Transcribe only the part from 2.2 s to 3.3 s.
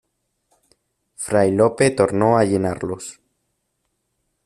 a llenarlos: